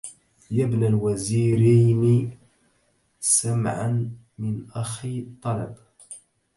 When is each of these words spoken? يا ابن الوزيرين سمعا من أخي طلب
يا 0.51 0.65
ابن 0.65 0.83
الوزيرين 0.83 2.37
سمعا 3.19 4.11
من 4.37 4.67
أخي 4.71 5.27
طلب 5.41 5.75